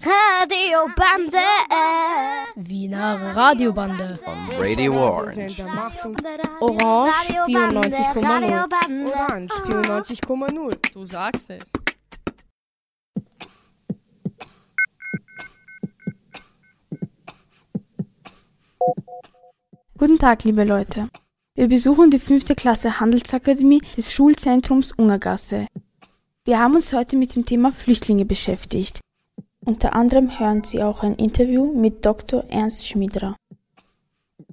[0.00, 1.38] Radiobande.
[2.56, 4.18] Wiener Radiobande.
[4.26, 5.62] On Radio Orange.
[6.60, 7.12] Orange
[7.46, 9.14] 94,0.
[9.14, 10.92] Orange 94,0.
[10.92, 11.62] Du sagst es.
[19.98, 21.08] Guten Tag, liebe Leute.
[21.54, 25.66] Wir besuchen die fünfte Klasse Handelsakademie des Schulzentrums Ungergasse.
[26.44, 29.00] Wir haben uns heute mit dem Thema Flüchtlinge beschäftigt.
[29.66, 32.44] Unter anderem hören Sie auch ein Interview mit Dr.
[32.50, 33.34] Ernst Schmidra.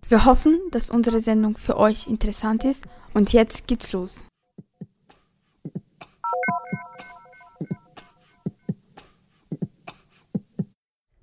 [0.08, 4.24] Wir hoffen, dass unsere Sendung für euch interessant ist und jetzt geht's los.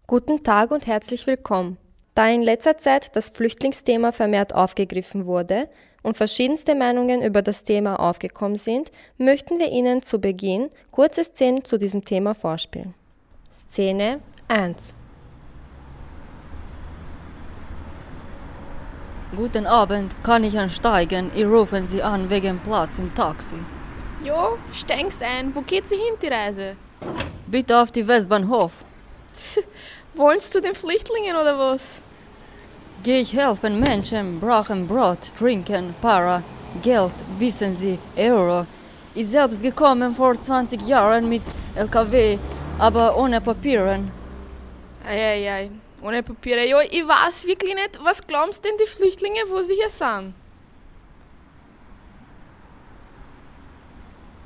[0.06, 1.76] Guten Tag und herzlich willkommen.
[2.14, 5.68] Da in letzter Zeit das Flüchtlingsthema vermehrt aufgegriffen wurde
[6.04, 11.64] und verschiedenste Meinungen über das Thema aufgekommen sind, möchten wir Ihnen zu Beginn kurze Szenen
[11.64, 12.94] zu diesem Thema vorspielen.
[13.52, 14.94] Szene 1
[19.34, 21.32] Guten Abend, kann ich ansteigen?
[21.34, 23.56] Ich rufen Sie an wegen Platz im Taxi.
[24.24, 25.52] Jo, steig's ein.
[25.54, 26.76] Wo geht sie hin, die Reise?
[27.48, 28.72] Bitte auf die Westbahnhof.
[30.14, 32.02] Wollen's zu den Flüchtlingen oder was?
[33.02, 36.42] Geh ich helfen Menschen, brauchen Brot, trinken, Para,
[36.82, 38.66] Geld, wissen Sie, Euro.
[39.14, 41.42] Ich selbst gekommen vor 20 Jahren mit
[41.74, 42.38] LKW,
[42.80, 44.10] aber ohne Papieren.
[45.06, 46.66] Eieiei, ohne Papiere.
[46.66, 50.34] Jo, ich weiß wirklich nicht, was glaubst denn die Flüchtlinge, wo sie hier sind?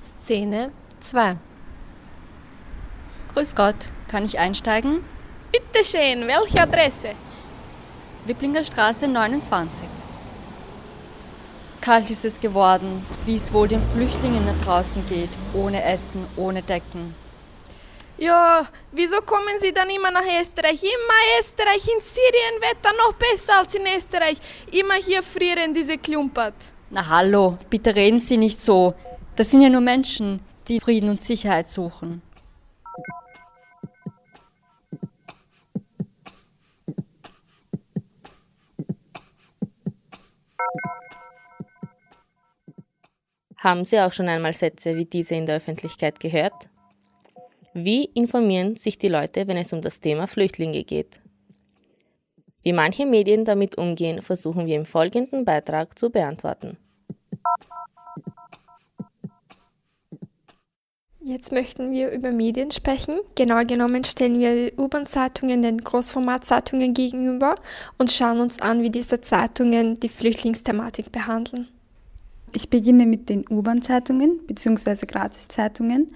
[0.04, 1.36] Szene 2
[3.34, 5.04] Grüß Gott, kann ich einsteigen?
[5.52, 7.10] Bitte schön, welche Adresse?
[8.26, 9.86] Wipplinger Straße 29.
[11.80, 16.62] Kalt ist es geworden, wie es wohl den Flüchtlingen da draußen geht, ohne Essen, ohne
[16.62, 17.23] Decken.
[18.16, 20.82] Ja, wieso kommen sie dann immer nach Österreich?
[20.82, 24.38] Immer Österreich, in Syrien Wetter noch besser als in Österreich.
[24.70, 26.54] Immer hier frieren diese Klumpert.
[26.90, 28.94] Na hallo, bitte reden Sie nicht so.
[29.34, 32.22] Das sind ja nur Menschen, die Frieden und Sicherheit suchen.
[43.58, 46.68] Haben Sie auch schon einmal Sätze wie diese in der Öffentlichkeit gehört?
[47.76, 51.20] Wie informieren sich die Leute, wenn es um das Thema Flüchtlinge geht?
[52.62, 56.76] Wie manche Medien damit umgehen, versuchen wir im folgenden Beitrag zu beantworten.
[61.20, 63.18] Jetzt möchten wir über Medien sprechen.
[63.34, 67.56] Genau genommen stellen wir U-Bahn-Zeitungen den Großformatzeitungen gegenüber
[67.98, 71.66] und schauen uns an, wie diese Zeitungen die Flüchtlingsthematik behandeln.
[72.54, 75.06] Ich beginne mit den U-Bahn-Zeitungen bzw.
[75.06, 76.14] Gratiszeitungen.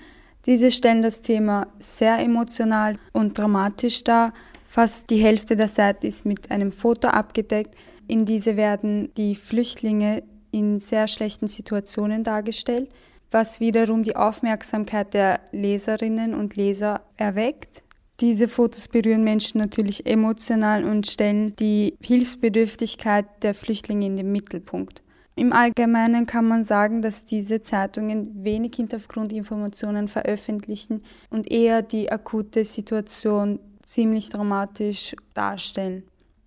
[0.49, 4.33] Diese stellen das Thema sehr emotional und dramatisch dar.
[4.67, 7.75] Fast die Hälfte der Seite ist mit einem Foto abgedeckt.
[8.07, 12.89] In diese werden die Flüchtlinge in sehr schlechten Situationen dargestellt,
[13.31, 17.83] was wiederum die Aufmerksamkeit der Leserinnen und Leser erweckt.
[18.21, 25.03] Diese Fotos berühren Menschen natürlich emotional und stellen die Hilfsbedürftigkeit der Flüchtlinge in den Mittelpunkt.
[25.39, 32.65] Im Allgemeinen kann man sagen, dass diese Zeitungen wenig Hintergrundinformationen veröffentlichen und eher die akute
[32.65, 36.03] Situation ziemlich dramatisch darstellen.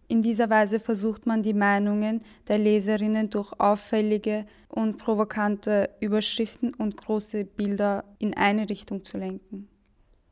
[0.10, 2.20] In dieser Weise versucht man die Meinungen
[2.50, 9.70] der Leserinnen durch auffällige und provokante Überschriften und große Bilder in eine Richtung zu lenken.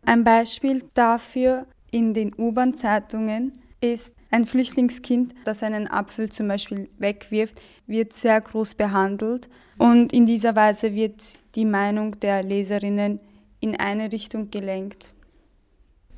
[0.06, 7.62] Ein Beispiel dafür in den U-Bahn-Zeitungen ist ein Flüchtlingskind, das einen Apfel zum Beispiel wegwirft,
[7.88, 11.22] wird sehr groß behandelt und in dieser Weise wird
[11.56, 13.20] die Meinung der Leserinnen
[13.60, 15.14] in eine Richtung gelenkt.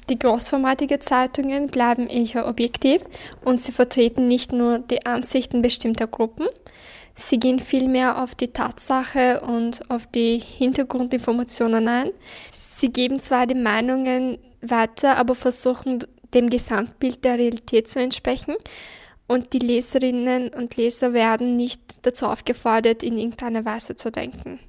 [0.10, 3.02] Die großformatige Zeitungen bleiben eher objektiv
[3.46, 6.48] und sie vertreten nicht nur die Ansichten bestimmter Gruppen,
[7.14, 12.10] sie gehen vielmehr auf die Tatsache und auf die Hintergrundinformationen ein.
[12.52, 16.04] Sie geben zwar die Meinungen weiter, aber versuchen
[16.34, 18.56] dem Gesamtbild der Realität zu entsprechen
[19.28, 24.60] und die Leserinnen und Leser werden nicht dazu aufgefordert, in irgendeiner Weise zu denken.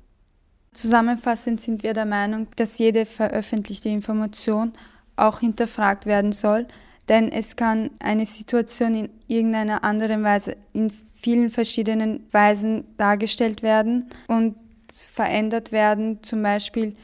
[0.72, 4.72] Zusammenfassend sind wir der Meinung, dass jede veröffentlichte Information
[5.16, 6.66] auch hinterfragt werden soll,
[7.08, 14.08] denn es kann eine Situation in irgendeiner anderen Weise in vielen verschiedenen Weisen dargestellt werden
[14.28, 14.56] und
[14.92, 16.22] verändert werden.
[16.22, 16.96] Zum Beispiel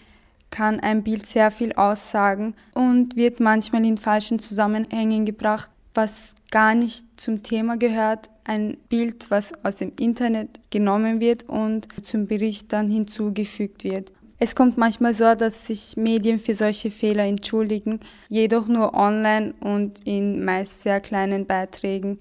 [0.50, 6.74] kann ein Bild sehr viel aussagen und wird manchmal in falschen Zusammenhängen gebracht, was gar
[6.74, 8.30] nicht zum Thema gehört.
[8.44, 14.12] Ein Bild, was aus dem Internet genommen wird und zum Bericht dann hinzugefügt wird.
[14.40, 17.98] Es kommt manchmal so, dass sich Medien für solche Fehler entschuldigen,
[18.28, 22.18] jedoch nur online und in meist sehr kleinen Beiträgen,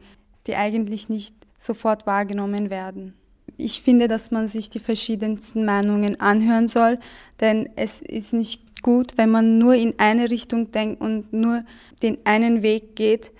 [0.48, 3.14] die eigentlich nicht sofort wahrgenommen werden.
[3.58, 7.00] Ich finde, dass man sich die verschiedensten Meinungen anhören soll,
[7.40, 11.64] denn es ist nicht gut, wenn man nur in eine Richtung denkt und nur
[12.04, 13.32] den einen Weg geht.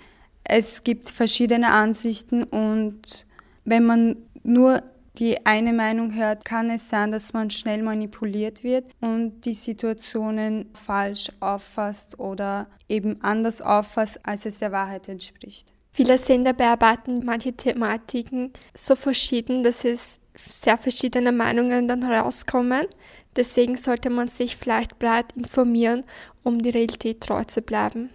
[0.44, 3.26] Es gibt verschiedene Ansichten und
[3.64, 4.82] wenn man nur
[5.18, 10.70] die eine Meinung hört, kann es sein, dass man schnell manipuliert wird und die Situationen
[10.74, 15.72] falsch auffasst oder eben anders auffasst, als es der Wahrheit entspricht.
[15.98, 22.86] Viele Sender bearbeiten manche Thematiken so verschieden, dass es sehr verschiedene Meinungen dann herauskommen.
[23.34, 26.04] Deswegen sollte man sich vielleicht breit informieren,
[26.44, 28.10] um die Realität treu zu bleiben.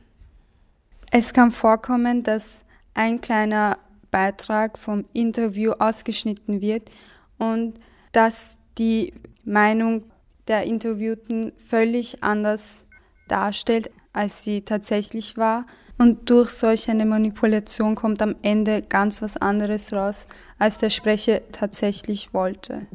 [1.12, 2.64] Es kann vorkommen, dass
[2.94, 3.78] ein kleiner
[4.12, 6.90] Beitrag vom Interview ausgeschnitten wird
[7.38, 7.82] und
[8.14, 9.14] dass die
[9.44, 10.06] Meinung
[10.48, 12.86] der Interviewten völlig anders
[13.28, 15.66] darstellt, als sie tatsächlich war.
[15.98, 20.28] Und durch solch eine Manipulation kommt am Ende ganz was anderes raus,
[20.60, 22.88] als der Sprecher tatsächlich wollte.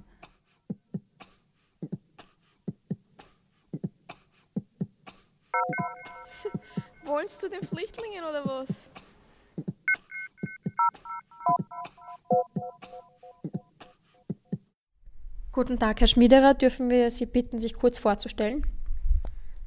[7.05, 8.91] Wolltest du den Flüchtlingen oder was?
[15.53, 16.55] Guten Tag, Herr Schmiederer.
[16.55, 18.65] Dürfen wir Sie bitten, sich kurz vorzustellen?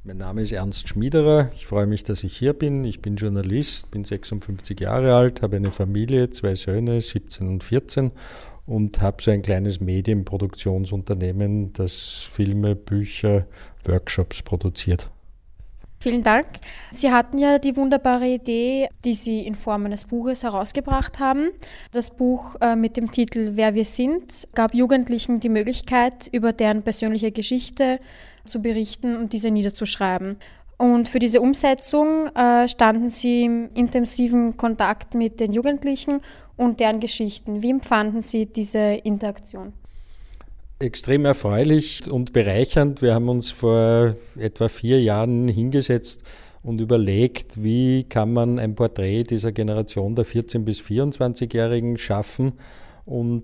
[0.03, 1.51] Mein Name ist Ernst Schmiederer.
[1.56, 2.83] Ich freue mich, dass ich hier bin.
[2.86, 8.12] Ich bin Journalist, bin 56 Jahre alt, habe eine Familie, zwei Söhne, 17 und 14
[8.65, 13.45] und habe so ein kleines Medienproduktionsunternehmen, das Filme, Bücher,
[13.86, 15.12] Workshops produziert.
[16.00, 16.48] Vielen Dank.
[16.89, 21.51] Sie hatten ja die wunderbare Idee, die Sie in Form eines Buches herausgebracht haben.
[21.92, 26.81] Das Buch äh, mit dem Titel Wer wir sind gab Jugendlichen die Möglichkeit, über deren
[26.81, 28.00] persönliche Geschichte
[28.47, 30.38] zu berichten und diese niederzuschreiben.
[30.77, 36.21] Und für diese Umsetzung äh, standen Sie im intensiven Kontakt mit den Jugendlichen
[36.57, 37.61] und deren Geschichten.
[37.61, 39.73] Wie empfanden Sie diese Interaktion?
[40.81, 43.01] extrem erfreulich und bereichernd.
[43.01, 46.23] Wir haben uns vor etwa vier Jahren hingesetzt
[46.63, 52.53] und überlegt, wie kann man ein Porträt dieser Generation der 14- bis 24-Jährigen schaffen
[53.05, 53.43] und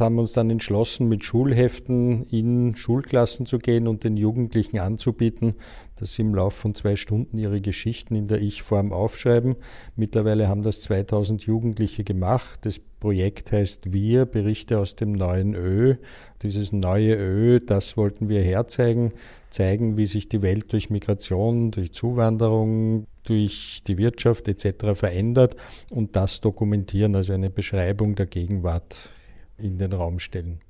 [0.00, 5.54] haben uns dann entschlossen, mit Schulheften in Schulklassen zu gehen und den Jugendlichen anzubieten,
[5.96, 9.56] dass sie im Laufe von zwei Stunden ihre Geschichten in der Ich-Form aufschreiben.
[9.94, 12.60] Mittlerweile haben das 2000 Jugendliche gemacht.
[12.62, 15.96] Das Projekt heißt Wir, Berichte aus dem neuen Ö.
[16.42, 19.12] Dieses neue Ö, das wollten wir herzeigen,
[19.50, 24.94] zeigen, wie sich die Welt durch Migration, durch Zuwanderung, durch die Wirtschaft etc.
[24.98, 25.56] verändert
[25.90, 29.10] und das dokumentieren, also eine Beschreibung der Gegenwart
[29.58, 30.60] in den Raum stellen.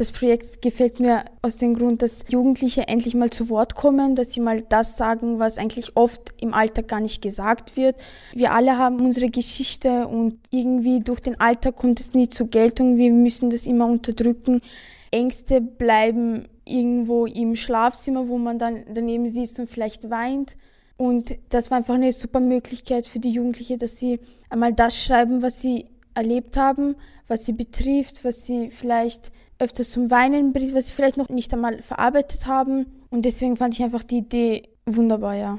[0.00, 4.32] Das Projekt gefällt mir aus dem Grund, dass Jugendliche endlich mal zu Wort kommen, dass
[4.32, 7.96] sie mal das sagen, was eigentlich oft im Alltag gar nicht gesagt wird.
[8.32, 12.96] Wir alle haben unsere Geschichte und irgendwie durch den Alltag kommt es nie zur Geltung.
[12.96, 14.62] Wir müssen das immer unterdrücken.
[15.10, 20.56] Ängste bleiben irgendwo im Schlafzimmer, wo man dann daneben sitzt und vielleicht weint.
[20.96, 24.18] Und das war einfach eine super Möglichkeit für die Jugendlichen, dass sie
[24.48, 26.96] einmal das schreiben, was sie erlebt haben,
[27.28, 31.52] was sie betrifft, was sie vielleicht öfters zum Weinen bringt, was sie vielleicht noch nicht
[31.52, 32.86] einmal verarbeitet haben.
[33.10, 35.58] Und deswegen fand ich einfach die Idee wunderbar, ja.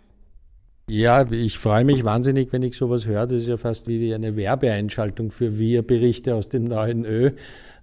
[0.90, 3.26] Ja, ich freue mich wahnsinnig, wenn ich sowas höre.
[3.26, 7.32] Das ist ja fast wie eine Werbeeinschaltung für Wir-Berichte aus dem neuen Ö,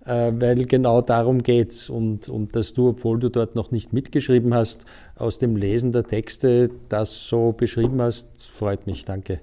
[0.05, 1.89] äh, weil genau darum geht's.
[1.89, 4.85] Und, und dass du, obwohl du dort noch nicht mitgeschrieben hast,
[5.17, 9.07] aus dem Lesen der Texte das so beschrieben hast, freut mich.
[9.07, 9.41] Danke.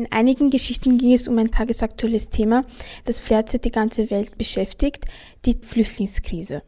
[0.00, 2.64] In einigen Geschichten ging es um ein tagesaktuelles Thema,
[3.04, 5.04] das derzeit die ganze Welt beschäftigt,
[5.44, 6.62] die Flüchtlingskrise.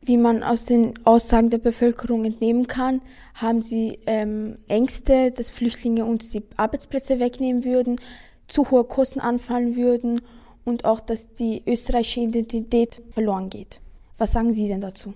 [0.00, 3.02] Wie man aus den Aussagen der Bevölkerung entnehmen kann,
[3.34, 8.00] haben sie ähm, Ängste, dass Flüchtlinge uns die Arbeitsplätze wegnehmen würden,
[8.46, 10.22] zu hohe Kosten anfallen würden
[10.64, 13.82] und auch, dass die österreichische Identität verloren geht.
[14.16, 15.12] Was sagen Sie denn dazu?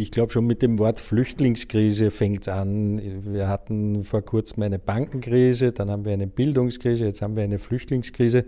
[0.00, 3.00] Ich glaube schon mit dem Wort Flüchtlingskrise fängt es an.
[3.32, 7.58] Wir hatten vor kurzem eine Bankenkrise, dann haben wir eine Bildungskrise, jetzt haben wir eine
[7.58, 8.44] Flüchtlingskrise.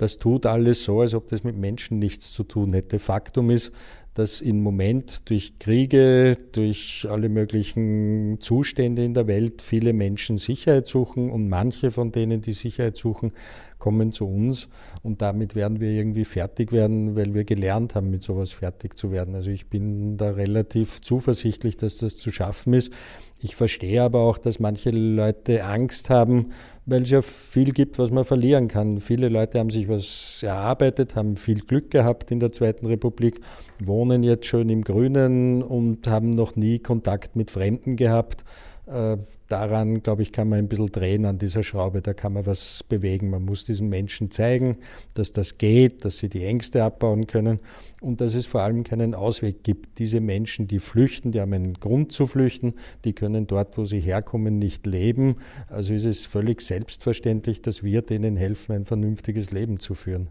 [0.00, 2.98] Das tut alles so, als ob das mit Menschen nichts zu tun hätte.
[2.98, 3.70] Faktum ist,
[4.14, 10.86] dass im Moment durch Kriege, durch alle möglichen Zustände in der Welt viele Menschen Sicherheit
[10.86, 13.32] suchen und manche von denen, die Sicherheit suchen,
[13.78, 14.68] kommen zu uns
[15.02, 19.12] und damit werden wir irgendwie fertig werden, weil wir gelernt haben, mit sowas fertig zu
[19.12, 19.34] werden.
[19.34, 22.90] Also ich bin da relativ zuversichtlich, dass das zu schaffen ist.
[23.42, 26.50] Ich verstehe aber auch, dass manche Leute Angst haben,
[26.84, 29.00] weil es ja viel gibt, was man verlieren kann.
[29.00, 33.40] Viele Leute haben sich was erarbeitet, haben viel Glück gehabt in der Zweiten Republik,
[33.78, 38.44] wohnen jetzt schön im Grünen und haben noch nie Kontakt mit Fremden gehabt.
[39.50, 42.84] Daran, glaube ich, kann man ein bisschen drehen an dieser Schraube, da kann man was
[42.84, 43.30] bewegen.
[43.30, 44.76] Man muss diesen Menschen zeigen,
[45.14, 47.58] dass das geht, dass sie die Ängste abbauen können
[48.00, 49.98] und dass es vor allem keinen Ausweg gibt.
[49.98, 53.98] Diese Menschen, die flüchten, die haben einen Grund zu flüchten, die können dort, wo sie
[53.98, 55.34] herkommen, nicht leben.
[55.66, 60.28] Also ist es völlig selbstverständlich, dass wir denen helfen, ein vernünftiges Leben zu führen.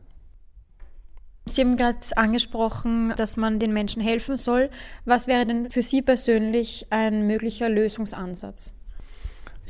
[1.46, 4.70] Sie haben gerade angesprochen, dass man den Menschen helfen soll.
[5.04, 8.74] Was wäre denn für Sie persönlich ein möglicher Lösungsansatz?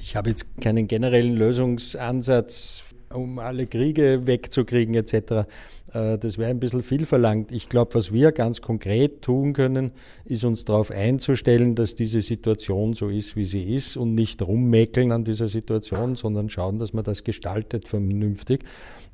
[0.01, 5.47] Ich habe jetzt keinen generellen Lösungsansatz, um alle Kriege wegzukriegen etc.
[5.93, 7.51] Äh, das wäre ein bisschen viel verlangt.
[7.51, 9.91] Ich glaube, was wir ganz konkret tun können,
[10.25, 15.11] ist uns darauf einzustellen, dass diese Situation so ist, wie sie ist und nicht rummäkeln
[15.11, 18.63] an dieser Situation, sondern schauen, dass man das gestaltet vernünftig.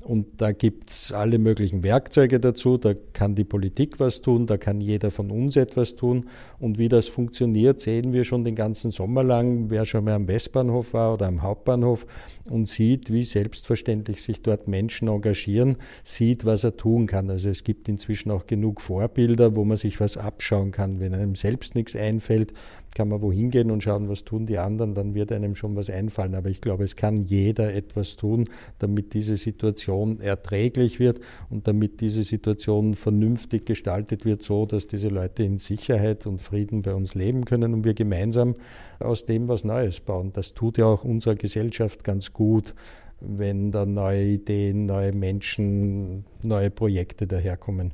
[0.06, 2.78] Und da gibt es alle möglichen Werkzeuge dazu.
[2.78, 6.28] Da kann die Politik was tun, da kann jeder von uns etwas tun.
[6.60, 9.72] Und wie das funktioniert, sehen wir schon den ganzen Sommer lang.
[9.72, 12.06] Wer schon mal am Westbahnhof war oder am Hauptbahnhof
[12.52, 17.30] und sieht, wie selbstverständlich sich dort Menschen engagieren, sieht, was er tun kann.
[17.30, 21.00] Also es gibt inzwischen auch genug Vorbilder, wo man sich was abschauen kann.
[21.00, 22.52] Wenn einem selbst nichts einfällt,
[22.96, 25.90] kann man wohin gehen und schauen, was tun die anderen, dann wird einem schon was
[25.90, 26.36] einfallen.
[26.36, 31.20] Aber ich glaube, es kann jeder etwas tun, damit diese Situation erträglich wird
[31.50, 36.82] und damit diese Situation vernünftig gestaltet wird, so dass diese Leute in Sicherheit und Frieden
[36.82, 38.56] bei uns leben können und wir gemeinsam
[39.00, 40.32] aus dem was Neues bauen.
[40.34, 42.74] Das tut ja auch unserer Gesellschaft ganz gut
[43.20, 47.94] wenn da neue Ideen, neue Menschen, neue Projekte daherkommen.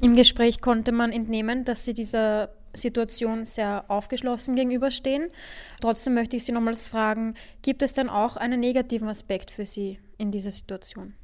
[0.00, 5.30] Im Gespräch konnte man entnehmen, dass Sie dieser Situation sehr aufgeschlossen gegenüberstehen.
[5.80, 9.98] Trotzdem möchte ich Sie nochmals fragen, gibt es denn auch einen negativen Aspekt für Sie
[10.16, 11.14] in dieser Situation?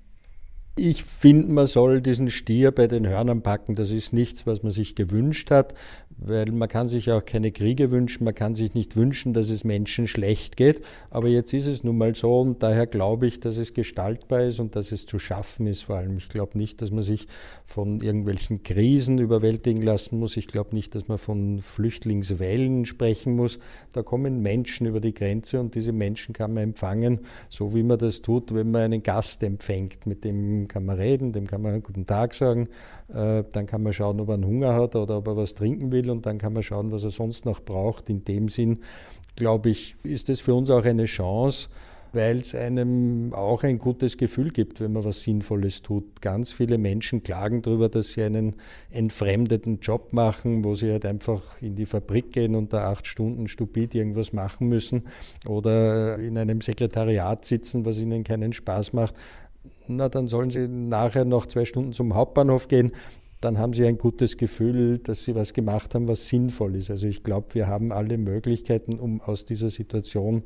[0.77, 3.77] Ich finde, man soll diesen Stier bei den Hörnern packen.
[3.77, 5.75] Das ist nichts, was man sich gewünscht hat
[6.19, 9.65] weil man kann sich auch keine Kriege wünschen, man kann sich nicht wünschen, dass es
[9.65, 13.57] Menschen schlecht geht, aber jetzt ist es nun mal so und daher glaube ich, dass
[13.57, 16.17] es gestaltbar ist und dass es zu schaffen ist vor allem.
[16.17, 17.27] Ich glaube nicht, dass man sich
[17.67, 23.59] von irgendwelchen Krisen überwältigen lassen muss, ich glaube nicht, dass man von Flüchtlingswellen sprechen muss.
[23.93, 27.99] Da kommen Menschen über die Grenze und diese Menschen kann man empfangen, so wie man
[27.99, 30.07] das tut, wenn man einen Gast empfängt.
[30.07, 32.69] Mit dem kann man reden, dem kann man einen guten Tag sagen,
[33.13, 35.93] äh, dann kann man schauen, ob er einen Hunger hat oder ob er was trinken
[35.93, 38.09] will und dann kann man schauen, was er sonst noch braucht.
[38.11, 38.81] In dem Sinn,
[39.37, 41.69] glaube ich, ist es für uns auch eine Chance,
[42.15, 46.23] weil es einem auch ein gutes Gefühl gibt, wenn man was Sinnvolles tut.
[46.23, 48.55] Ganz viele Menschen klagen darüber, dass sie einen
[48.91, 53.49] entfremdeten Job machen, wo sie halt einfach in die Fabrik gehen und da acht Stunden
[53.49, 55.03] stupid irgendwas machen müssen
[55.47, 59.15] oder in einem Sekretariat sitzen, was ihnen keinen Spaß macht.
[59.87, 62.93] Na, dann sollen sie nachher noch zwei Stunden zum Hauptbahnhof gehen
[63.45, 66.91] dann haben sie ein gutes Gefühl, dass sie was gemacht haben, was sinnvoll ist.
[66.91, 70.45] Also ich glaube, wir haben alle Möglichkeiten, um aus dieser Situation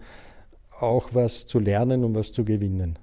[0.81, 2.99] auch was zu lernen und was zu gewinnen.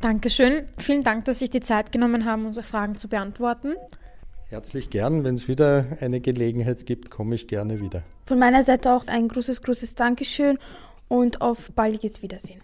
[0.00, 0.66] Dankeschön.
[0.78, 3.74] Vielen Dank, dass Sie sich die Zeit genommen haben, unsere Fragen zu beantworten.
[4.48, 5.24] Herzlich gern.
[5.24, 8.02] Wenn es wieder eine Gelegenheit gibt, komme ich gerne wieder.
[8.26, 10.58] Von meiner Seite auch ein großes, großes Dankeschön
[11.08, 12.60] und auf baldiges Wiedersehen.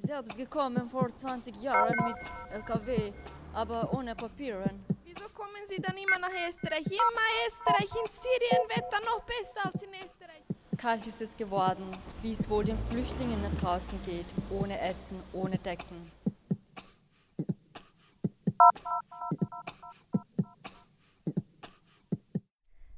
[0.00, 2.16] Ich selbst gekommen vor 20 Jahren mit
[2.54, 3.12] LKW
[3.52, 4.84] aber ohne Papieren.
[5.04, 6.86] Wieso kommen Sie dann immer nach Österreich?
[6.86, 10.44] Immer Österreich, in Syrien Wetter noch besser als in Österreich.
[10.76, 11.82] Kalt ist es geworden,
[12.22, 16.12] wie es wohl den Flüchtlingen nach draußen geht, ohne Essen, ohne Decken.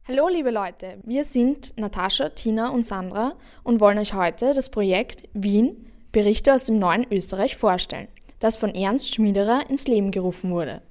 [0.07, 5.26] Hallo liebe Leute, wir sind Natascha, Tina und Sandra und wollen euch heute das Projekt
[5.33, 8.09] Wien Berichte aus dem neuen Österreich vorstellen
[8.40, 10.83] das von Ernst Schmiederer ins Leben gerufen wurde.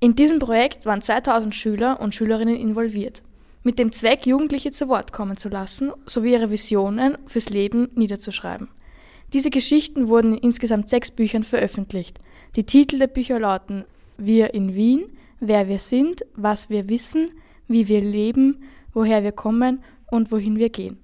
[0.00, 3.22] In diesem Projekt waren 2000 Schüler und Schülerinnen involviert,
[3.62, 8.68] mit dem Zweck, Jugendliche zu Wort kommen zu lassen sowie ihre Visionen fürs Leben niederzuschreiben.
[9.32, 12.18] Diese Geschichten wurden in insgesamt sechs Büchern veröffentlicht.
[12.56, 13.84] Die Titel der Bücher lauten
[14.16, 15.04] Wir in Wien,
[15.42, 17.30] Wer wir sind, was wir wissen,
[17.66, 18.62] wie wir leben,
[18.92, 20.98] woher wir kommen und wohin wir gehen.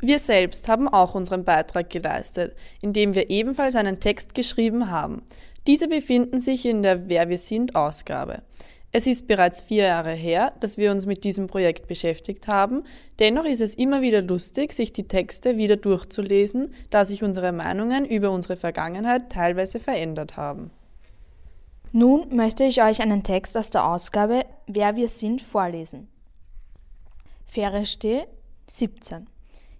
[0.00, 5.22] Wir selbst haben auch unseren Beitrag geleistet, indem wir ebenfalls einen Text geschrieben haben.
[5.66, 8.42] Diese befinden sich in der Wer wir sind Ausgabe.
[8.92, 12.82] Es ist bereits vier Jahre her, dass wir uns mit diesem Projekt beschäftigt haben.
[13.20, 18.04] Dennoch ist es immer wieder lustig, sich die Texte wieder durchzulesen, da sich unsere Meinungen
[18.04, 20.70] über unsere Vergangenheit teilweise verändert haben.
[21.92, 26.08] Nun möchte ich euch einen Text aus der Ausgabe Wer wir sind vorlesen.
[27.46, 28.26] Fereste
[28.68, 29.26] 17.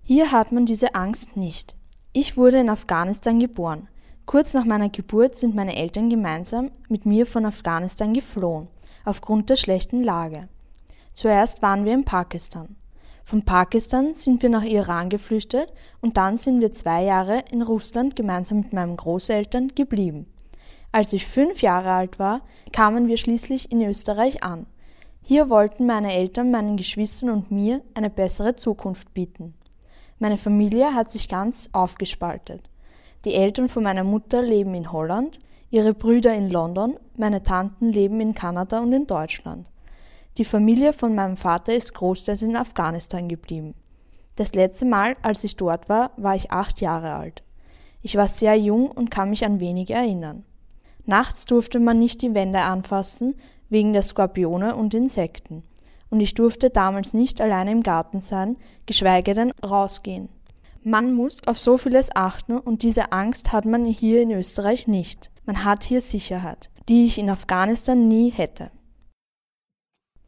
[0.02, 1.76] Hier hat man diese Angst nicht.
[2.12, 3.88] Ich wurde in Afghanistan geboren.
[4.26, 8.68] Kurz nach meiner Geburt sind meine Eltern gemeinsam mit mir von Afghanistan geflohen,
[9.04, 10.48] aufgrund der schlechten Lage.
[11.14, 12.76] Zuerst waren wir in Pakistan.
[13.24, 18.16] Von Pakistan sind wir nach Iran geflüchtet und dann sind wir zwei Jahre in Russland
[18.16, 20.26] gemeinsam mit meinen Großeltern geblieben.
[20.92, 22.40] Als ich fünf Jahre alt war,
[22.72, 24.66] kamen wir schließlich in Österreich an.
[25.22, 29.54] Hier wollten meine Eltern meinen Geschwistern und mir eine bessere Zukunft bieten.
[30.20, 32.68] Meine Familie hat sich ganz aufgespaltet.
[33.24, 35.38] Die Eltern von meiner Mutter leben in Holland,
[35.70, 39.66] ihre Brüder in London, meine Tanten leben in Kanada und in Deutschland.
[40.36, 43.74] Die Familie von meinem Vater ist großteils in Afghanistan geblieben.
[44.36, 47.42] Das letzte Mal, als ich dort war, war ich acht Jahre alt.
[48.02, 50.44] Ich war sehr jung und kann mich an wenig erinnern.
[51.06, 53.36] Nachts durfte man nicht die Wände anfassen,
[53.70, 55.62] wegen der Skorpione und Insekten.
[56.10, 60.28] Und ich durfte damals nicht alleine im Garten sein, geschweige denn rausgehen.
[60.82, 65.30] Man muss auf so vieles achten und diese Angst hat man hier in Österreich nicht.
[65.44, 68.70] Man hat hier Sicherheit, die ich in Afghanistan nie hätte.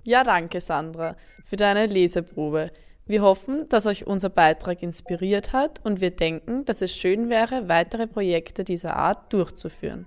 [0.05, 2.71] Ja, danke Sandra für deine Leseprobe.
[3.07, 7.69] Wir hoffen, dass euch unser Beitrag inspiriert hat und wir denken, dass es schön wäre,
[7.69, 10.07] weitere Projekte dieser Art durchzuführen.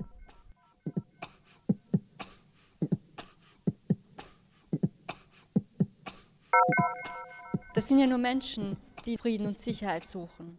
[7.74, 10.56] Das sind ja nur Menschen, die Frieden und Sicherheit suchen.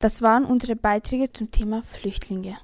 [0.00, 2.58] Das waren unsere Beiträge zum Thema Flüchtlinge.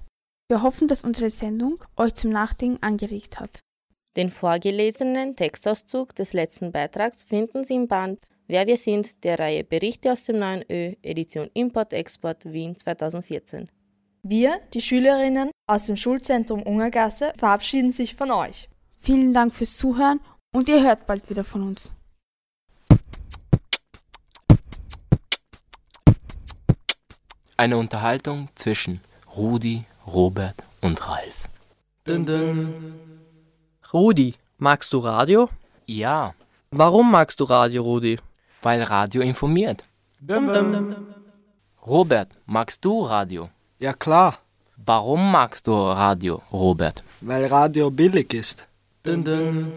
[0.49, 3.61] Wir hoffen, dass unsere Sendung euch zum Nachdenken angeregt hat.
[4.17, 9.65] Den vorgelesenen Textauszug des letzten Beitrags finden Sie im Band Wer wir sind, der Reihe
[9.65, 13.71] Berichte aus dem neuen Ö, Edition Import-Export Wien 2014.
[14.27, 18.71] Wir, die Schülerinnen aus dem Schulzentrum Ungergasse, verabschieden sich von euch.
[19.03, 20.19] Vielen Dank fürs Zuhören
[20.51, 21.93] und ihr hört bald wieder von uns.
[27.59, 29.03] Eine Unterhaltung zwischen
[29.37, 31.47] Rudi, Robert und Ralf.
[32.07, 32.95] Dün, dün.
[33.93, 35.51] Rudi, magst du Radio?
[35.85, 36.35] Ja.
[36.71, 38.19] Warum magst du Radio, Rudi?
[38.63, 39.87] Weil Radio informiert.
[40.19, 40.97] Düm.
[41.87, 43.51] Robert, magst du Radio?
[43.79, 44.39] Ja klar.
[44.77, 47.03] Warum magst du Radio, Robert?
[47.21, 48.67] Weil Radio billig ist.
[49.05, 49.73] Dün, dün.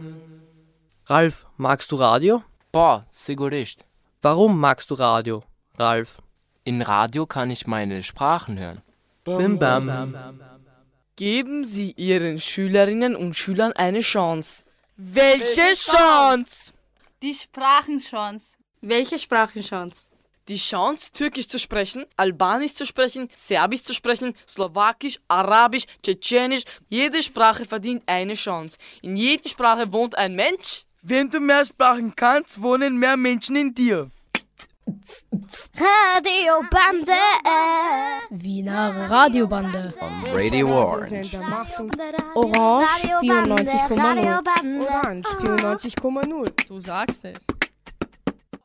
[1.06, 2.44] Ralf, magst du Radio?
[2.72, 3.80] Boah, sigurist.
[4.22, 5.44] Warum magst du Radio,
[5.78, 6.18] Ralf?
[6.64, 8.82] In Radio kann ich meine Sprachen hören.
[9.24, 10.14] Bim bam.
[11.16, 14.64] Geben Sie Ihren Schülerinnen und Schülern eine Chance.
[14.98, 16.72] Welche Chance?
[17.22, 18.46] Die Sprachenchance.
[18.82, 20.08] Welche Sprachenchance?
[20.48, 26.64] Die Chance, Türkisch zu sprechen, Albanisch zu sprechen, Serbisch zu sprechen, Slowakisch, Arabisch, Tschetschenisch.
[26.88, 28.78] Jede Sprache verdient eine Chance.
[29.02, 30.86] In jeder Sprache wohnt ein Mensch.
[31.02, 34.10] Wenn du mehr Sprachen kannst, wohnen mehr Menschen in dir.
[35.76, 37.12] Radiobande.
[38.30, 39.94] Wiener Radiobande.
[40.00, 41.38] On Radio Orange.
[42.36, 42.88] Orange
[43.22, 44.40] 94,0.
[44.80, 46.68] Orange 94,0.
[46.68, 47.57] Du sagst es.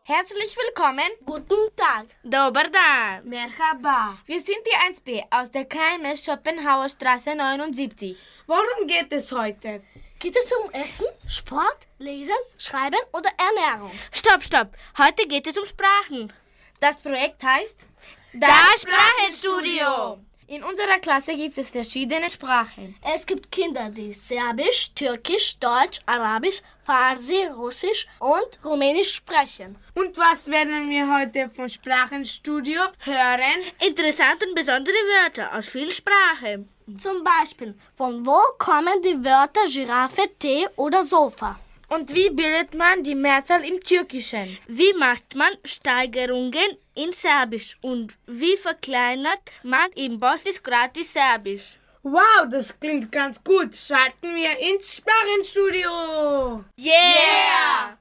[0.04, 1.08] Herzlich willkommen.
[1.24, 2.06] Guten Tag.
[2.24, 3.24] Dobar dan.
[3.24, 4.18] Merhaba.
[4.26, 8.18] Wir sind die 1b aus der KMS Schopenhauer Straße 79.
[8.48, 9.80] Worum geht es heute?
[10.18, 13.92] Geht es um Essen, Sport, Lesen, Schreiben oder Ernährung?
[14.10, 14.72] Stopp, stopp.
[14.98, 16.32] Heute geht es um Sprachen.
[16.80, 17.86] Das Projekt heißt
[18.32, 20.18] Das, Sprachenstudio.
[20.48, 22.96] In unserer Klasse gibt es verschiedene Sprachen.
[23.14, 29.76] Es gibt Kinder, die Serbisch, Türkisch, Deutsch, Arabisch, Farsi, Russisch und Rumänisch sprechen.
[29.94, 33.62] Und was werden wir heute vom Sprachenstudio hören?
[33.86, 36.68] Interessante und besondere Wörter aus vielen Sprachen.
[36.98, 41.58] Zum Beispiel, von wo kommen die Wörter Giraffe, Tee oder Sofa?
[41.94, 44.56] Und wie bildet man die Mehrzahl im Türkischen?
[44.66, 47.76] Wie macht man Steigerungen in Serbisch?
[47.82, 51.76] Und wie verkleinert man im Bosnisch-Kroatisch Serbisch?
[52.02, 53.76] Wow, das klingt ganz gut.
[53.76, 56.64] Schalten wir ins Sprachenstudio.
[56.78, 57.98] Yeah!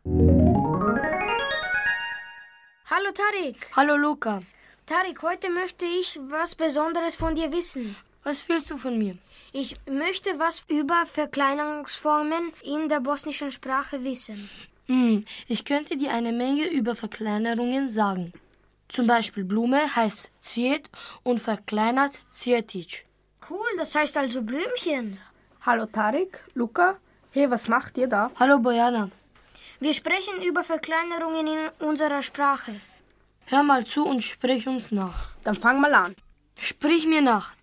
[2.85, 3.57] Hallo Tarik.
[3.75, 4.39] Hallo Luca.
[4.85, 7.97] Tarik, heute möchte ich was Besonderes von dir wissen.
[8.23, 9.15] Was willst du von mir?
[9.51, 14.49] Ich möchte was über Verkleinerungsformen in der bosnischen Sprache wissen.
[14.85, 18.31] Hm, ich könnte dir eine Menge über Verkleinerungen sagen.
[18.89, 20.89] Zum Beispiel Blume heißt Ziet
[21.23, 23.05] und verkleinert Cvjetić.
[23.49, 25.17] Cool, das heißt also Blümchen.
[25.61, 26.97] Hallo Tarik, Luca.
[27.31, 28.29] Hey, was macht ihr da?
[28.39, 29.09] Hallo Bojana.
[29.79, 32.79] Wir sprechen über Verkleinerungen in unserer Sprache.
[33.45, 35.29] Hör mal zu und sprich uns nach.
[35.43, 36.15] Dann fang mal an.
[36.59, 37.55] Sprich mir nach.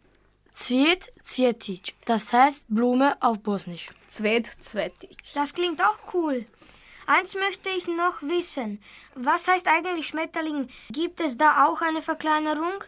[0.60, 1.94] Cviet, Cvietic.
[2.04, 3.90] Das heißt Blume auf Bosnisch.
[4.10, 5.16] Cvet, Cvetic.
[5.32, 6.44] Das klingt auch cool.
[7.06, 8.80] Eins möchte ich noch wissen.
[9.14, 10.68] Was heißt eigentlich Schmetterling?
[10.90, 12.84] Gibt es da auch eine Verkleinerung?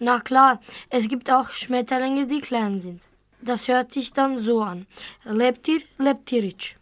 [0.00, 3.02] Na klar, es gibt auch Schmetterlinge, die klein sind.
[3.42, 4.86] Das hört sich dann so an.
[5.24, 6.76] Leptir, Leptiric.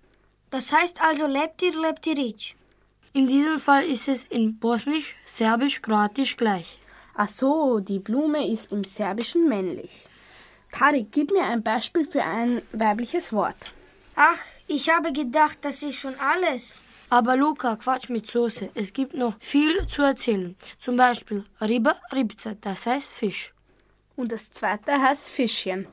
[0.51, 2.55] Das heißt also Leptir, Leptiric.
[3.13, 6.79] In diesem Fall ist es in Bosnisch, Serbisch, Kroatisch gleich.
[7.15, 10.09] Ach so, die Blume ist im Serbischen männlich.
[10.73, 13.71] Tarik, gib mir ein Beispiel für ein weibliches Wort.
[14.17, 16.83] Ach, ich habe gedacht, das ist schon alles.
[17.11, 18.71] Aber Luca, Quatsch mit Soße.
[18.75, 20.57] Es gibt noch viel zu erzählen.
[20.79, 23.53] Zum Beispiel Riba, Ribza, das heißt Fisch.
[24.17, 25.87] Und das zweite heißt Fischchen.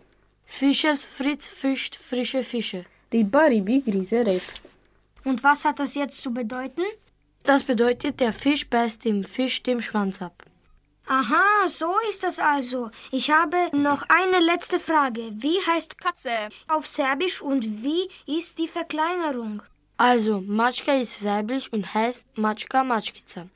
[0.45, 2.85] Fischers Fritz fischt frische Fische.
[3.11, 4.43] Riba, Ribi, Grise, Reb.
[5.25, 6.83] Und was hat das jetzt zu bedeuten?
[7.43, 10.45] Das bedeutet, der Fisch beißt dem Fisch den Schwanz ab.
[11.11, 12.91] Aha, so ist das also.
[13.09, 15.31] Ich habe noch eine letzte Frage.
[15.33, 19.63] Wie heißt Katze auf Serbisch und wie ist die Verkleinerung?
[19.97, 23.47] Also, Matschka ist weiblich und heißt Matschka Matschkica.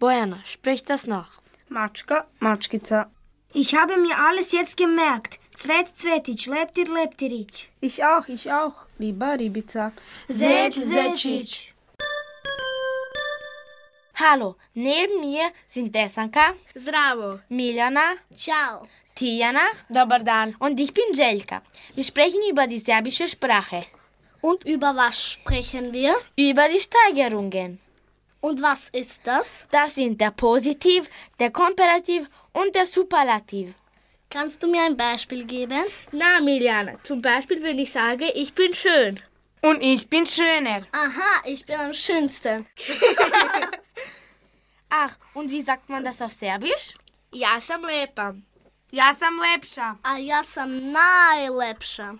[0.00, 1.40] Bojana, sprich das nach.
[1.68, 3.08] Matschka, Matschkica.
[3.52, 5.38] Ich habe mir alles jetzt gemerkt.
[5.54, 7.68] Cvet, Cvetic, Leptir, Leptiric.
[7.80, 8.74] Ich auch, ich auch.
[8.98, 9.92] Riba, Ribica.
[10.28, 11.74] Zec, Zecic.
[14.20, 20.56] Hallo, neben mir sind Desanka, Zdravo, Miljana, Ciao, Tijana Dobar dan.
[20.58, 21.62] und ich bin Jelka.
[21.94, 23.84] Wir sprechen über die serbische Sprache.
[24.40, 26.16] Und über was sprechen wir?
[26.36, 27.78] Über die Steigerungen.
[28.40, 29.68] Und was ist das?
[29.70, 33.72] Das sind der Positiv, der Komparativ und der Superlativ.
[34.30, 35.84] Kannst du mir ein Beispiel geben?
[36.10, 39.22] Na, Miljana, zum Beispiel, wenn ich sage, ich bin schön.
[39.62, 40.82] Und ich bin schöner.
[40.90, 42.66] Aha, ich bin am schönsten.
[44.90, 46.94] Ach, und wie sagt man das auf Serbisch?
[47.32, 48.34] Ja sam lepa.
[48.90, 49.98] Ja sam lepša.
[50.02, 52.14] A ja sam najlepša.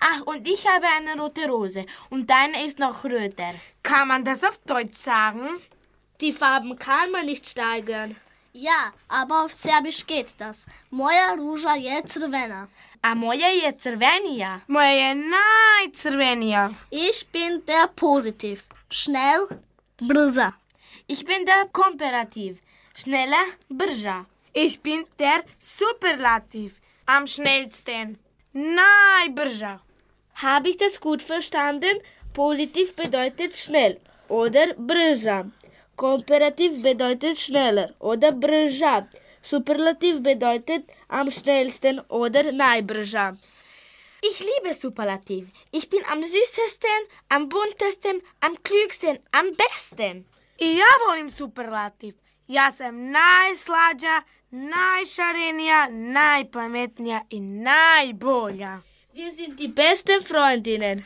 [0.00, 3.54] Ach, und ich habe eine rote Rose und deine ist noch röter.
[3.82, 5.48] Kann man das auf Deutsch sagen?
[6.20, 8.16] Die Farben kann man nicht steigern.
[8.52, 10.66] Ja, aber auf Serbisch geht das.
[10.90, 12.68] Moja ruža je crvena.
[13.02, 14.60] A moja je crvenija.
[14.68, 16.70] Moja je najcrvenija.
[16.90, 18.64] Ich bin der Positiv.
[18.90, 19.48] Schnell,
[19.98, 20.52] brza.
[21.06, 22.58] Ich bin der Komparativ.
[22.94, 24.26] Schneller, brža.
[24.52, 26.80] Ich bin der Superlativ.
[27.06, 28.18] Am schnellsten.
[28.52, 29.80] Najbrža.
[30.34, 32.00] Habe ich das gut verstanden?
[32.32, 35.50] Positiv bedeutet schnell oder brža.
[35.96, 39.08] Komparativ bedeutet schneller oder brža.
[39.42, 43.36] Superlativ bedeutet am schnellsten oder najbrža.
[44.22, 45.48] Ich liebe Superlativ.
[45.72, 50.26] Ich bin am süßesten, am buntesten, am klügsten, am besten.
[50.58, 52.14] I ja volim superlativ.
[52.46, 58.78] Ja sam najslađa, najšarenija, najpametnija i najbolja.
[59.14, 61.04] Wir sind die besten Freundinnen.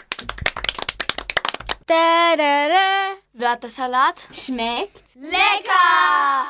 [3.34, 6.46] Wörtersalat Schmeckt lecker!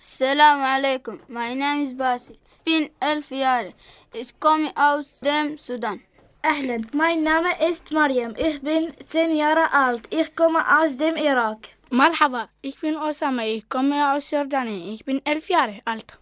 [0.00, 1.20] Assalamu alaikum.
[1.28, 2.36] My name is Basil.
[2.64, 3.72] Bin elf Jahre.
[4.12, 6.02] Ich komme aus dem Sudan.
[6.42, 8.34] Ahlan, mein Name ist Mariam.
[8.34, 10.08] Ich bin zehn Jahre alt.
[10.08, 11.68] Ich komme aus dem Irak.
[11.90, 13.44] Marhaba, ich bin Osama.
[13.44, 14.90] Ich komme aus Jordanien.
[14.94, 16.16] Ich bin elf Jahre alt.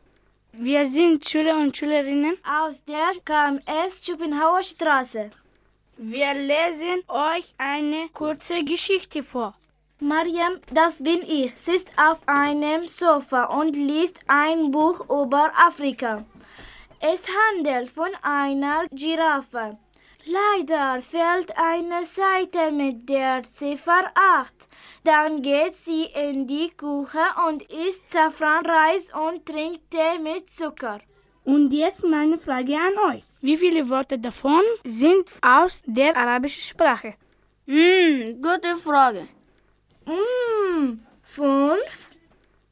[0.50, 5.31] Wir sind Schüler und Schülerinnen aus der KMS Schopenhauer Straße.
[5.98, 9.54] Wir lesen euch eine kurze Geschichte vor.
[10.00, 16.24] Mariam, das bin ich, sitzt auf einem Sofa und liest ein Buch über Afrika.
[16.98, 19.78] Es handelt von einer Giraffe.
[20.30, 24.52] Leider fehlt eine Seite mit der Ziffer 8.
[25.02, 31.00] Dann geht sie in die Küche und isst Safranreis und trinkt Tee mit Zucker.
[31.44, 33.24] Und jetzt meine Frage an euch.
[33.40, 37.14] Wie viele Worte davon sind aus der arabischen Sprache?
[37.66, 39.28] Hm, gute Frage.
[40.04, 42.10] Hm, fünf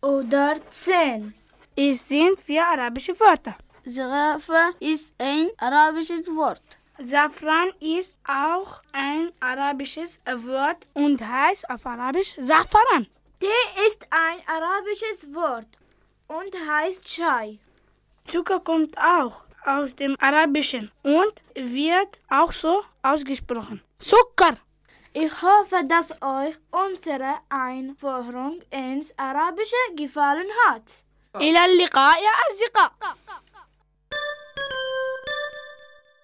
[0.03, 1.35] oder zehn?
[1.75, 3.57] Es sind vier arabische Wörter.
[3.87, 6.76] Giraffe ist ein arabisches Wort.
[7.04, 13.08] Safran ist auch ein arabisches Wort und heißt auf Arabisch Safaran.
[13.40, 15.68] Tee ist ein arabisches Wort
[16.28, 17.58] und heißt Chai.
[18.28, 23.82] Zucker kommt auch aus dem Arabischen und wird auch so ausgesprochen.
[24.00, 24.58] Zucker!
[25.14, 31.04] Ich hoffe, dass euch unsere Einführung ins Arabische gefallen hat.
[31.36, 32.92] إلى اللقاء يا أصدقاء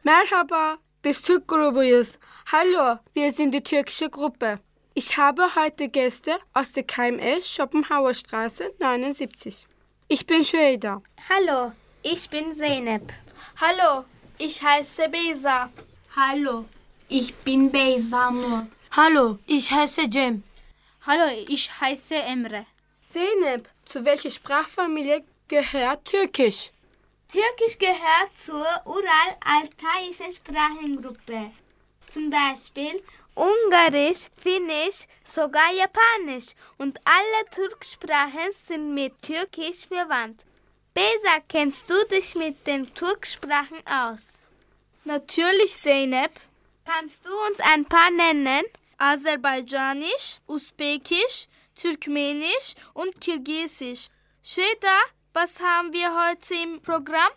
[0.04, 2.18] Merhaba, biz Türk grubuyuz.
[2.44, 4.58] Hallo, wir sind die türkische Gruppe.
[4.94, 9.66] Ich habe heute Gäste aus der KMS Schopenhauer Straße 79.
[10.08, 11.02] Ich bin Schweder.
[11.28, 13.12] Hallo, ich bin Zeynep.
[13.60, 14.04] Hallo,
[14.38, 15.70] ich heiße Beza.
[16.16, 16.64] Hallo,
[17.08, 18.66] ich bin Beza Nur.
[18.90, 20.42] Hallo, ich heiße Jem.
[21.06, 22.66] Hallo, ich heiße Emre.
[23.08, 26.72] Zeynep, zu welcher Sprachfamilie gehört Türkisch?
[27.32, 31.50] Türkisch gehört zur ural-altaischen Sprachengruppe.
[32.06, 33.02] Zum Beispiel
[33.34, 40.44] Ungarisch, Finnisch, sogar Japanisch und alle Turksprachen sind mit Türkisch verwandt.
[40.92, 44.38] Besa, kennst du dich mit den Turksprachen aus?
[45.04, 46.38] Natürlich, Zeynep.
[46.84, 48.66] Kannst du uns ein paar nennen?
[48.98, 54.08] Aserbaidschanisch, Usbekisch, Türkmenisch und Kirgisisch.
[54.44, 54.98] Schweda,
[55.34, 57.30] was haben wir heute im Programm?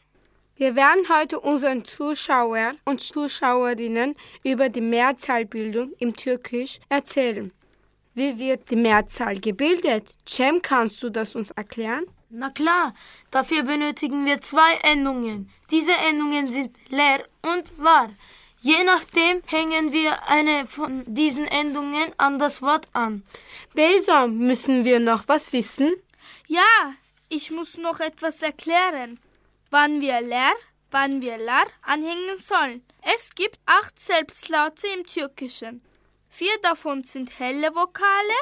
[0.58, 7.52] Wir werden heute unseren Zuschauern und Zuschauerinnen über die Mehrzahlbildung im Türkisch erzählen.
[8.14, 10.14] Wie wird die Mehrzahl gebildet?
[10.28, 12.06] Cem, kannst du das uns erklären?
[12.30, 12.94] Na klar,
[13.32, 15.50] dafür benötigen wir zwei Endungen.
[15.72, 18.10] Diese Endungen sind leer und wahr.
[18.62, 23.24] Je nachdem hängen wir eine von diesen Endungen an das Wort an.
[23.74, 25.94] Besa, müssen wir noch was wissen?
[26.48, 26.96] Ja,
[27.36, 29.20] ich muss noch etwas erklären.
[29.70, 30.54] Wann wir leer,
[30.92, 32.82] wann wir lar anhängen sollen.
[33.16, 35.82] Es gibt acht Selbstlaute im Türkischen.
[36.30, 38.40] Vier davon sind helle Vokale.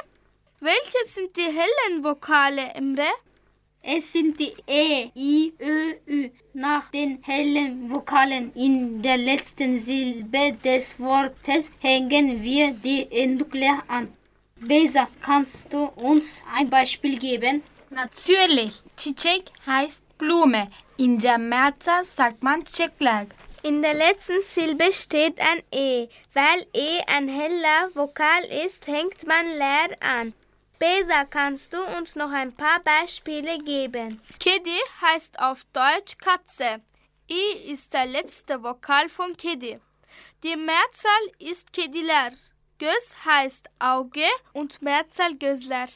[0.60, 3.12] Welche sind die hellen Vokale, Emre?
[3.82, 6.30] Es sind die E, I, Ö, Ü.
[6.54, 13.52] Nach den hellen Vokalen in der letzten Silbe des Wortes hängen wir die Endung
[13.88, 14.14] an.
[14.56, 17.64] Besa, kannst du uns ein Beispiel geben?
[17.96, 18.74] Natürlich.
[18.98, 20.68] Çiçek heißt Blume.
[20.98, 23.26] In der Mehrzahl sagt man Çiçekler.
[23.64, 26.10] In der letzten Silbe steht ein E.
[26.36, 30.34] Weil E ein heller Vokal ist, hängt man leer an.
[30.80, 34.20] Besa, kannst du uns noch ein paar Beispiele geben?
[34.40, 36.82] Kedi heißt auf Deutsch Katze.
[37.30, 39.80] I ist der letzte Vokal von Kedi.
[40.44, 42.32] Die Mehrzahl ist Kediler.
[42.80, 45.88] Göz heißt Auge und Mehrzahl Gözler.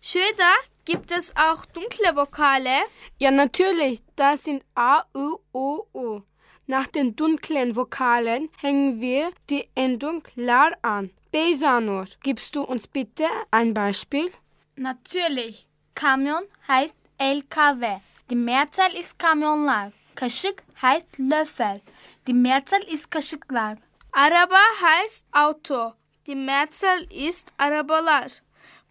[0.00, 0.54] Schweder
[0.86, 2.76] gibt es auch dunkle Vokale?
[3.18, 4.02] Ja, natürlich.
[4.16, 6.22] Das sind A, U, O, U.
[6.66, 11.10] Nach den dunklen Vokalen hängen wir die Endung lar an.
[11.30, 14.32] Beysanur, gibst du uns bitte ein Beispiel?
[14.76, 15.66] Natürlich.
[15.94, 17.98] Kamyon heißt LKW.
[18.30, 19.92] Die Mehrzahl ist Kamyonlar.
[20.14, 21.80] Kaşık heißt Löffel.
[22.26, 23.76] Die Mehrzahl ist Kaşıklar.
[24.12, 25.92] Araba heißt Auto.
[26.26, 28.30] Die Mehrzahl ist Arabalar.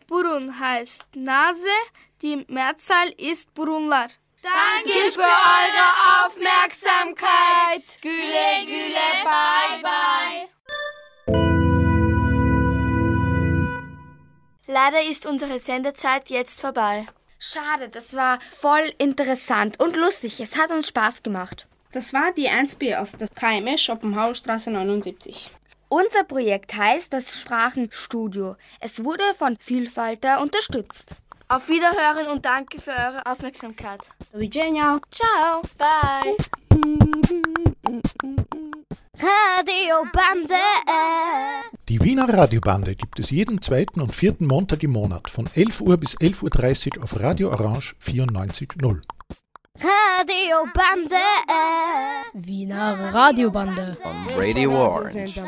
[0.07, 1.67] Burun heißt Nase.
[2.21, 4.07] Die Mehrzahl ist Burunlar.
[4.41, 8.01] Danke für eure Aufmerksamkeit.
[8.01, 10.49] Güle güle, bye bye.
[14.67, 17.05] Leider ist unsere Sendezeit jetzt vorbei.
[17.39, 20.39] Schade, das war voll interessant und lustig.
[20.39, 21.67] Es hat uns Spaß gemacht.
[21.91, 25.49] Das war die 1B aus der KMS Schopenhauerstraße 79.
[25.89, 28.55] Unser Projekt heißt das Sprachenstudio.
[28.79, 31.11] Es wurde von Vielfalter unterstützt.
[31.47, 34.01] Auf Wiederhören und danke für eure Aufmerksamkeit.
[34.33, 34.99] Virginia.
[35.11, 35.61] Ciao.
[35.77, 36.35] Bye.
[39.17, 40.55] Radiobande.
[41.87, 45.97] Die Wiener Radiobande gibt es jeden zweiten und vierten Montag im Monat von 11 Uhr
[45.97, 49.01] bis 11.30 Uhr auf Radio Orange 94.0.
[49.79, 51.21] Radiobande.
[52.33, 53.97] Wiener Radiobande.
[54.05, 55.39] On Radio Orange.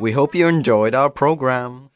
[0.00, 1.87] We hope you enjoyed our program.